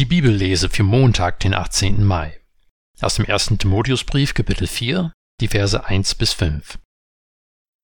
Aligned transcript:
Die 0.00 0.06
Bibellese 0.06 0.70
für 0.70 0.82
Montag, 0.82 1.40
den 1.40 1.52
18. 1.52 2.02
Mai. 2.02 2.40
Aus 3.02 3.16
dem 3.16 3.26
1. 3.28 3.58
Timotheusbrief, 3.58 4.32
Kapitel 4.32 4.66
4, 4.66 5.12
die 5.42 5.48
Verse 5.48 5.84
1 5.84 6.14
bis 6.14 6.32
5. 6.32 6.78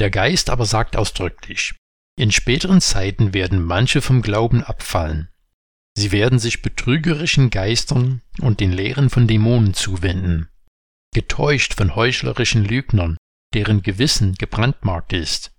Der 0.00 0.10
Geist 0.10 0.50
aber 0.50 0.66
sagt 0.66 0.96
ausdrücklich, 0.96 1.72
in 2.18 2.32
späteren 2.32 2.80
Zeiten 2.80 3.32
werden 3.32 3.62
manche 3.62 4.02
vom 4.02 4.22
Glauben 4.22 4.64
abfallen. 4.64 5.28
Sie 5.96 6.10
werden 6.10 6.40
sich 6.40 6.62
betrügerischen 6.62 7.48
Geistern 7.48 8.22
und 8.40 8.58
den 8.58 8.72
Lehren 8.72 9.08
von 9.08 9.28
Dämonen 9.28 9.72
zuwenden, 9.72 10.48
getäuscht 11.14 11.74
von 11.74 11.94
heuchlerischen 11.94 12.64
Lügnern, 12.64 13.18
deren 13.54 13.84
Gewissen 13.84 14.34
gebrandmarkt 14.34 15.12
ist. 15.12 15.52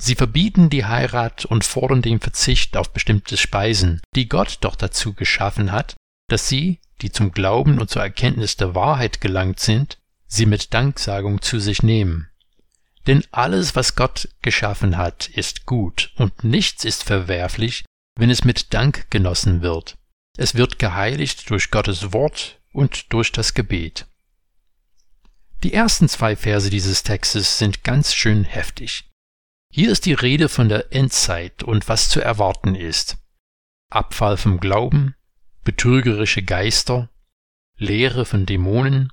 Sie 0.00 0.14
verbieten 0.14 0.70
die 0.70 0.84
Heirat 0.84 1.44
und 1.44 1.64
fordern 1.64 2.02
den 2.02 2.20
Verzicht 2.20 2.76
auf 2.76 2.92
bestimmte 2.92 3.36
Speisen, 3.36 4.00
die 4.14 4.28
Gott 4.28 4.58
doch 4.60 4.76
dazu 4.76 5.12
geschaffen 5.12 5.72
hat, 5.72 5.96
dass 6.28 6.48
sie, 6.48 6.80
die 7.02 7.10
zum 7.10 7.32
Glauben 7.32 7.80
und 7.80 7.90
zur 7.90 8.02
Erkenntnis 8.02 8.56
der 8.56 8.74
Wahrheit 8.74 9.20
gelangt 9.20 9.60
sind, 9.60 9.98
sie 10.26 10.46
mit 10.46 10.72
Danksagung 10.74 11.42
zu 11.42 11.58
sich 11.58 11.82
nehmen. 11.82 12.28
Denn 13.06 13.24
alles, 13.30 13.74
was 13.74 13.96
Gott 13.96 14.28
geschaffen 14.42 14.98
hat, 14.98 15.28
ist 15.28 15.64
gut, 15.64 16.12
und 16.16 16.44
nichts 16.44 16.84
ist 16.84 17.04
verwerflich, 17.04 17.84
wenn 18.16 18.30
es 18.30 18.44
mit 18.44 18.74
Dank 18.74 19.10
genossen 19.10 19.62
wird. 19.62 19.96
Es 20.36 20.54
wird 20.54 20.78
geheiligt 20.78 21.48
durch 21.50 21.70
Gottes 21.70 22.12
Wort 22.12 22.60
und 22.72 23.12
durch 23.12 23.32
das 23.32 23.54
Gebet. 23.54 24.06
Die 25.64 25.72
ersten 25.72 26.08
zwei 26.08 26.36
Verse 26.36 26.70
dieses 26.70 27.02
Textes 27.02 27.58
sind 27.58 27.82
ganz 27.82 28.14
schön 28.14 28.44
heftig. 28.44 29.07
Hier 29.70 29.90
ist 29.90 30.06
die 30.06 30.14
Rede 30.14 30.48
von 30.48 30.68
der 30.68 30.92
Endzeit 30.92 31.62
und 31.62 31.88
was 31.88 32.08
zu 32.08 32.20
erwarten 32.20 32.74
ist. 32.74 33.18
Abfall 33.90 34.36
vom 34.36 34.60
Glauben, 34.60 35.14
betrügerische 35.62 36.42
Geister, 36.42 37.10
Lehre 37.76 38.24
von 38.24 38.46
Dämonen, 38.46 39.12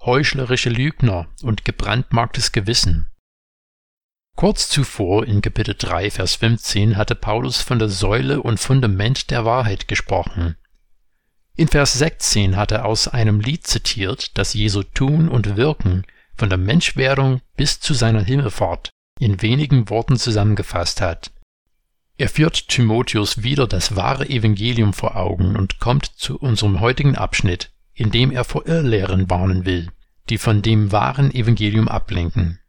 heuchlerische 0.00 0.70
Lügner 0.70 1.28
und 1.42 1.64
gebrandmarktes 1.64 2.52
Gewissen. 2.52 3.10
Kurz 4.36 4.68
zuvor 4.68 5.26
in 5.26 5.42
Kapitel 5.42 5.74
3, 5.76 6.12
Vers 6.12 6.36
15 6.36 6.96
hatte 6.96 7.16
Paulus 7.16 7.60
von 7.60 7.80
der 7.80 7.88
Säule 7.88 8.40
und 8.40 8.58
Fundament 8.58 9.30
der 9.30 9.44
Wahrheit 9.44 9.88
gesprochen. 9.88 10.56
In 11.56 11.66
Vers 11.66 11.94
16 11.94 12.56
hat 12.56 12.70
er 12.70 12.84
aus 12.84 13.08
einem 13.08 13.40
Lied 13.40 13.66
zitiert, 13.66 14.38
das 14.38 14.54
Jesu 14.54 14.84
Tun 14.84 15.28
und 15.28 15.56
Wirken 15.56 16.06
von 16.36 16.48
der 16.48 16.58
Menschwerdung 16.58 17.40
bis 17.56 17.80
zu 17.80 17.94
seiner 17.94 18.22
Himmelfahrt 18.22 18.92
in 19.18 19.42
wenigen 19.42 19.90
Worten 19.90 20.16
zusammengefasst 20.16 21.00
hat. 21.00 21.30
Er 22.16 22.28
führt 22.28 22.68
Timotheus 22.68 23.42
wieder 23.42 23.66
das 23.66 23.94
wahre 23.94 24.28
Evangelium 24.28 24.92
vor 24.92 25.16
Augen 25.16 25.56
und 25.56 25.78
kommt 25.78 26.06
zu 26.06 26.38
unserem 26.38 26.80
heutigen 26.80 27.16
Abschnitt, 27.16 27.70
in 27.94 28.10
dem 28.10 28.30
er 28.30 28.44
vor 28.44 28.66
Irrlehren 28.66 29.30
warnen 29.30 29.64
will, 29.64 29.90
die 30.28 30.38
von 30.38 30.62
dem 30.62 30.90
wahren 30.92 31.32
Evangelium 31.32 31.88
ablenken. 31.88 32.60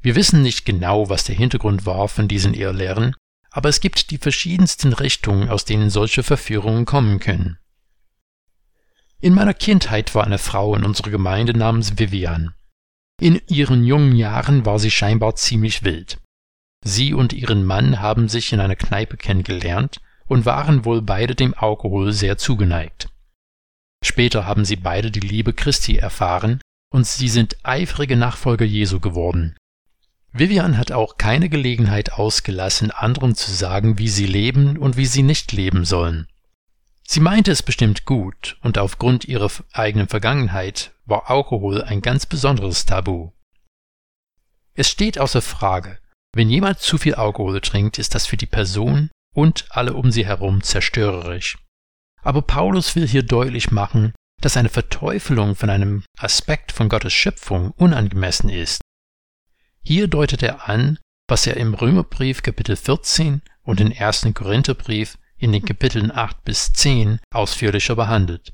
Wir 0.00 0.14
wissen 0.14 0.42
nicht 0.42 0.64
genau, 0.64 1.08
was 1.08 1.24
der 1.24 1.34
Hintergrund 1.34 1.86
war 1.86 2.08
von 2.08 2.28
diesen 2.28 2.54
Irrlehren, 2.54 3.14
aber 3.50 3.68
es 3.68 3.80
gibt 3.80 4.10
die 4.10 4.18
verschiedensten 4.18 4.92
Richtungen, 4.92 5.48
aus 5.48 5.64
denen 5.64 5.90
solche 5.90 6.22
Verführungen 6.22 6.84
kommen 6.84 7.18
können. 7.18 7.58
In 9.20 9.34
meiner 9.34 9.54
Kindheit 9.54 10.14
war 10.14 10.24
eine 10.24 10.38
Frau 10.38 10.76
in 10.76 10.84
unserer 10.84 11.10
Gemeinde 11.10 11.56
namens 11.56 11.98
Vivian. 11.98 12.54
In 13.20 13.40
ihren 13.48 13.84
jungen 13.84 14.14
Jahren 14.14 14.64
war 14.64 14.78
sie 14.78 14.90
scheinbar 14.90 15.34
ziemlich 15.34 15.82
wild. 15.82 16.18
Sie 16.84 17.14
und 17.14 17.32
ihren 17.32 17.64
Mann 17.64 18.00
haben 18.00 18.28
sich 18.28 18.52
in 18.52 18.60
einer 18.60 18.76
Kneipe 18.76 19.16
kennengelernt 19.16 20.00
und 20.26 20.46
waren 20.46 20.84
wohl 20.84 21.02
beide 21.02 21.34
dem 21.34 21.52
Alkohol 21.54 22.12
sehr 22.12 22.38
zugeneigt. 22.38 23.08
Später 24.04 24.46
haben 24.46 24.64
sie 24.64 24.76
beide 24.76 25.10
die 25.10 25.20
Liebe 25.20 25.52
Christi 25.52 25.96
erfahren 25.96 26.60
und 26.90 27.06
sie 27.06 27.28
sind 27.28 27.56
eifrige 27.64 28.16
Nachfolger 28.16 28.64
Jesu 28.64 29.00
geworden. 29.00 29.56
Vivian 30.32 30.76
hat 30.76 30.92
auch 30.92 31.16
keine 31.16 31.48
Gelegenheit 31.48 32.12
ausgelassen, 32.12 32.90
anderen 32.92 33.34
zu 33.34 33.50
sagen, 33.50 33.98
wie 33.98 34.08
sie 34.08 34.26
leben 34.26 34.76
und 34.76 34.96
wie 34.96 35.06
sie 35.06 35.22
nicht 35.22 35.52
leben 35.52 35.84
sollen. 35.84 36.28
Sie 37.06 37.20
meinte 37.20 37.50
es 37.50 37.62
bestimmt 37.62 38.04
gut, 38.04 38.58
und 38.62 38.76
aufgrund 38.76 39.24
ihrer 39.24 39.50
eigenen 39.72 40.08
Vergangenheit 40.08 40.92
war 41.08 41.30
Alkohol 41.30 41.82
ein 41.82 42.02
ganz 42.02 42.26
besonderes 42.26 42.84
Tabu. 42.84 43.32
Es 44.74 44.90
steht 44.90 45.18
außer 45.18 45.42
Frage, 45.42 45.98
wenn 46.34 46.50
jemand 46.50 46.78
zu 46.78 46.98
viel 46.98 47.14
Alkohol 47.14 47.60
trinkt, 47.60 47.98
ist 47.98 48.14
das 48.14 48.26
für 48.26 48.36
die 48.36 48.46
Person 48.46 49.10
und 49.34 49.66
alle 49.70 49.94
um 49.94 50.12
sie 50.12 50.26
herum 50.26 50.62
zerstörerisch. 50.62 51.58
Aber 52.22 52.42
Paulus 52.42 52.94
will 52.94 53.08
hier 53.08 53.22
deutlich 53.22 53.70
machen, 53.70 54.12
dass 54.40 54.56
eine 54.56 54.68
Verteufelung 54.68 55.56
von 55.56 55.70
einem 55.70 56.04
Aspekt 56.16 56.72
von 56.72 56.88
Gottes 56.88 57.12
Schöpfung 57.12 57.72
unangemessen 57.72 58.50
ist. 58.50 58.82
Hier 59.82 60.06
deutet 60.06 60.42
er 60.42 60.68
an, 60.68 60.98
was 61.26 61.46
er 61.46 61.56
im 61.56 61.74
Römerbrief 61.74 62.42
Kapitel 62.42 62.76
14 62.76 63.42
und 63.62 63.80
im 63.80 63.90
ersten 63.90 64.34
Korintherbrief 64.34 65.18
in 65.38 65.52
den 65.52 65.64
Kapiteln 65.64 66.10
8 66.10 66.44
bis 66.44 66.72
10 66.72 67.20
ausführlicher 67.30 67.96
behandelt. 67.96 68.52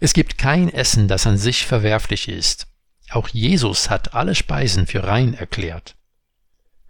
Es 0.00 0.12
gibt 0.12 0.38
kein 0.38 0.72
Essen, 0.72 1.08
das 1.08 1.26
an 1.26 1.38
sich 1.38 1.66
verwerflich 1.66 2.28
ist. 2.28 2.68
Auch 3.10 3.28
Jesus 3.28 3.90
hat 3.90 4.14
alle 4.14 4.34
Speisen 4.34 4.86
für 4.86 5.04
rein 5.04 5.34
erklärt. 5.34 5.96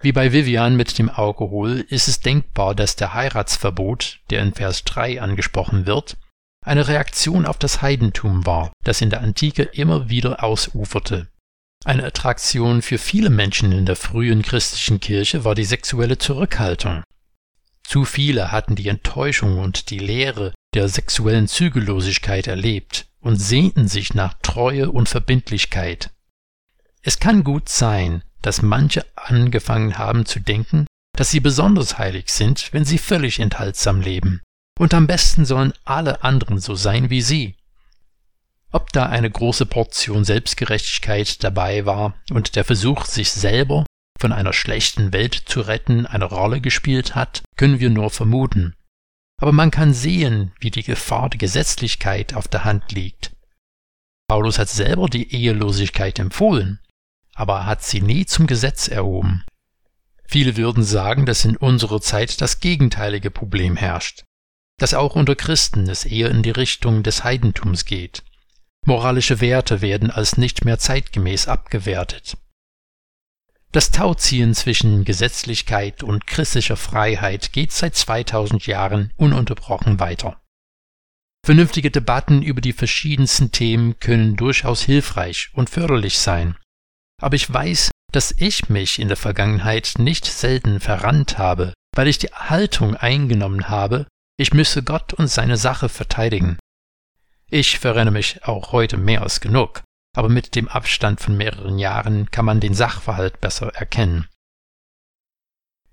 Wie 0.01 0.13
bei 0.13 0.33
Vivian 0.33 0.77
mit 0.77 0.99
dem 0.99 1.09
Alkohol 1.09 1.85
ist 1.89 2.07
es 2.07 2.21
denkbar, 2.21 2.75
dass 2.75 2.97
der 2.97 3.15
Heiratsverbot, 3.15 4.21
der 4.31 4.43
in 4.43 4.55
Vers 4.55 4.85
3 4.85 5.23
angesprochen 5.23 5.87
wird, 5.87 6.17
eine 6.65 6.87
Reaktion 6.87 7.47
auf 7.47 7.59
das 7.59 7.83
Heidentum 7.83 8.45
war, 8.45 8.73
das 8.85 9.01
in 9.01 9.11
der 9.11 9.23
Antike 9.23 9.63
immer 9.63 10.11
wieder 10.11 10.45
ausuferte. 10.45 11.29
Eine 11.85 12.05
Attraktion 12.05 12.83
für 12.83 12.99
viele 12.99 13.31
Menschen 13.31 13.73
in 13.73 13.87
der 13.87 13.97
frühen 13.97 14.43
christlichen 14.43 15.01
Kirche 15.01 15.45
war 15.45 15.55
die 15.55 15.65
sexuelle 15.65 16.19
Zurückhaltung, 16.19 17.03
zu 17.89 18.05
viele 18.05 18.53
hatten 18.53 18.75
die 18.75 18.89
Enttäuschung 18.89 19.59
und 19.59 19.89
die 19.89 19.99
Leere 19.99 20.53
der 20.79 20.89
sexuellen 20.89 21.49
Zügellosigkeit 21.49 22.47
erlebt 22.47 23.09
und 23.19 23.35
sehnten 23.35 23.89
sich 23.89 24.15
nach 24.15 24.35
Treue 24.43 24.93
und 24.93 25.09
Verbindlichkeit. 25.09 26.13
Es 27.03 27.19
kann 27.19 27.43
gut 27.43 27.69
sein, 27.69 28.23
dass 28.43 28.63
manche 28.63 29.05
angefangen 29.17 29.99
haben 29.99 30.25
zu 30.25 30.39
denken, 30.39 30.87
dass 31.17 31.33
sie 31.33 31.41
besonders 31.41 31.99
heilig 31.99 32.31
sind, 32.31 32.73
wenn 32.73 32.85
sie 32.85 32.99
völlig 32.99 33.41
enthaltsam 33.41 34.01
leben, 34.01 34.41
und 34.79 34.95
am 34.95 35.09
besten 35.09 35.45
sollen 35.45 35.73
alle 35.85 36.23
anderen 36.23 36.61
so 36.61 36.77
sein 36.77 37.11
wie 37.11 37.23
sie. 37.23 37.57
Ob 38.71 38.93
da 38.93 39.07
eine 39.07 39.33
große 39.33 39.67
Portion 39.67 40.25
Selbstgerechtigkeit 40.25 41.43
dabei 41.43 41.87
war 41.87 42.15
und 42.31 42.55
der 42.55 42.63
Versuch, 42.63 43.05
sich 43.05 43.33
selber 43.33 43.85
von 44.17 44.31
einer 44.31 44.53
schlechten 44.53 45.13
Welt 45.13 45.35
zu 45.35 45.61
retten 45.61 46.07
eine 46.07 46.27
Rolle 46.27 46.61
gespielt 46.61 47.17
hat, 47.17 47.43
können 47.57 47.81
wir 47.81 47.91
nur 47.91 48.11
vermuten. 48.11 48.77
Aber 49.41 49.53
man 49.53 49.71
kann 49.71 49.95
sehen, 49.95 50.53
wie 50.61 50.71
die 50.71 50.83
Gefahr 50.83 51.31
der 51.31 51.39
Gesetzlichkeit 51.39 52.35
auf 52.35 52.49
der 52.49 52.65
Hand 52.65 52.93
liegt. 52.93 53.33
Paulus 54.29 54.59
hat 54.59 54.69
selber 54.69 55.09
die 55.09 55.33
Ehelosigkeit 55.33 56.19
empfohlen, 56.19 56.81
aber 57.35 57.65
hat 57.65 57.83
sie 57.83 58.01
nie 58.01 58.27
zum 58.27 58.47
Gesetz 58.47 58.89
erhoben. 58.89 59.45
Viele 60.25 60.57
würden 60.57 60.85
sagen, 60.85 61.25
dass 61.25 61.45
in 61.45 61.57
unserer 61.57 62.01
Zeit 62.01 62.41
das 62.41 62.61
gegenteilige 62.61 63.31
Problem 63.31 63.77
herrscht, 63.77 64.25
dass 64.79 64.93
auch 64.93 65.17
unter 65.17 65.35
Christen 65.35 65.89
es 65.89 66.05
eher 66.05 66.31
in 66.31 66.43
die 66.43 66.51
Richtung 66.51 67.03
des 67.03 67.25
Heidentums 67.25 67.87
geht. 67.87 68.23
Moralische 68.85 69.41
Werte 69.41 69.81
werden 69.81 70.11
als 70.11 70.37
nicht 70.37 70.65
mehr 70.65 70.79
zeitgemäß 70.79 71.49
abgewertet. 71.49 72.37
Das 73.71 73.91
Tauziehen 73.91 74.55
zwischen 74.55 75.05
Gesetzlichkeit 75.05 76.03
und 76.03 76.27
christlicher 76.27 76.77
Freiheit 76.77 77.53
geht 77.53 77.73
seit 77.73 77.95
2000 77.95 78.67
Jahren 78.67 79.13
ununterbrochen 79.17 80.01
weiter. 80.01 80.41
Vernünftige 81.45 81.91
Debatten 81.91 82.43
über 82.43 82.63
die 82.63 82.73
verschiedensten 82.73 83.53
Themen 83.53 84.01
können 84.01 84.37
durchaus 84.37 84.83
hilfreich 84.83 85.51
und 85.53 85.69
förderlich 85.69 86.19
sein. 86.19 86.57
Aber 87.21 87.37
ich 87.37 87.53
weiß, 87.53 87.91
dass 88.11 88.35
ich 88.39 88.71
mich 88.71 88.99
in 88.99 89.09
der 89.09 89.19
Vergangenheit 89.19 89.95
nicht 89.99 90.25
selten 90.25 90.81
verrannt 90.81 91.37
habe, 91.37 91.75
weil 91.95 92.09
ich 92.09 92.19
die 92.19 92.33
Haltung 92.33 92.97
eingenommen 92.97 93.69
habe, 93.69 94.07
ich 94.39 94.55
müsse 94.55 94.83
Gott 94.83 95.13
und 95.13 95.29
seine 95.29 95.59
Sache 95.59 95.91
verteidigen. 95.91 96.59
Ich 97.51 97.79
verrenne 97.79 98.13
mich 98.13 98.45
auch 98.45 98.73
heute 98.73 98.97
mehr 98.97 99.23
als 99.23 99.41
genug 99.41 99.83
aber 100.15 100.29
mit 100.29 100.55
dem 100.55 100.69
Abstand 100.69 101.21
von 101.21 101.37
mehreren 101.37 101.79
Jahren 101.79 102.31
kann 102.31 102.45
man 102.45 102.61
den 102.61 102.75
Sachverhalt 102.75 103.41
besser 103.41 103.69
erkennen. 103.75 104.29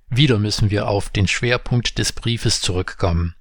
Wieder 0.10 0.40
müssen 0.40 0.70
wir 0.70 0.88
auf 0.88 1.10
den 1.10 1.28
Schwerpunkt 1.28 1.98
des 1.98 2.14
Briefes 2.14 2.62
zurückkommen. 2.62 3.36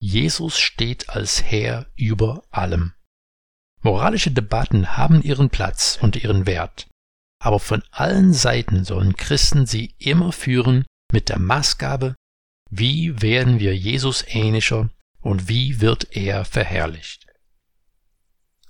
Jesus 0.00 0.58
steht 0.58 1.08
als 1.08 1.42
Herr 1.42 1.86
über 1.96 2.44
allem. 2.50 2.94
Moralische 3.82 4.30
Debatten 4.30 4.96
haben 4.96 5.22
ihren 5.22 5.50
Platz 5.50 5.98
und 6.00 6.16
ihren 6.16 6.46
Wert, 6.46 6.88
aber 7.40 7.60
von 7.60 7.82
allen 7.90 8.32
Seiten 8.32 8.84
sollen 8.84 9.16
Christen 9.16 9.66
sie 9.66 9.94
immer 9.98 10.32
führen 10.32 10.84
mit 11.12 11.28
der 11.28 11.38
Maßgabe, 11.38 12.14
wie 12.70 13.22
werden 13.22 13.60
wir 13.60 13.76
Jesus 13.76 14.24
ähnlicher 14.26 14.90
und 15.20 15.48
wie 15.48 15.80
wird 15.80 16.16
er 16.16 16.44
verherrlicht. 16.44 17.27